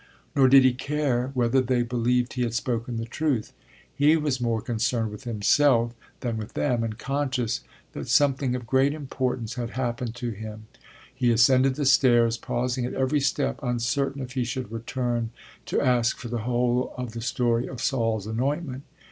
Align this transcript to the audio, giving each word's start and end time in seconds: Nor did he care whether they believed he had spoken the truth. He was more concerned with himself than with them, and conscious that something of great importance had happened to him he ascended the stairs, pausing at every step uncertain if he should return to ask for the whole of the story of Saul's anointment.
Nor 0.35 0.47
did 0.49 0.63
he 0.63 0.73
care 0.73 1.27
whether 1.35 1.61
they 1.61 1.83
believed 1.83 2.33
he 2.33 2.41
had 2.41 2.55
spoken 2.55 2.97
the 2.97 3.05
truth. 3.05 3.53
He 3.93 4.17
was 4.17 4.41
more 4.41 4.59
concerned 4.59 5.11
with 5.11 5.25
himself 5.25 5.93
than 6.21 6.37
with 6.37 6.55
them, 6.55 6.83
and 6.83 6.97
conscious 6.97 7.59
that 7.93 8.07
something 8.07 8.55
of 8.55 8.65
great 8.65 8.95
importance 8.95 9.53
had 9.53 9.69
happened 9.77 10.15
to 10.15 10.31
him 10.31 10.65
he 11.13 11.31
ascended 11.31 11.75
the 11.75 11.85
stairs, 11.85 12.35
pausing 12.37 12.83
at 12.83 12.95
every 12.95 13.19
step 13.19 13.59
uncertain 13.61 14.23
if 14.23 14.31
he 14.31 14.43
should 14.43 14.71
return 14.71 15.29
to 15.67 15.79
ask 15.79 16.17
for 16.17 16.29
the 16.29 16.39
whole 16.49 16.95
of 16.97 17.11
the 17.11 17.21
story 17.21 17.67
of 17.67 17.79
Saul's 17.79 18.25
anointment. 18.25 18.81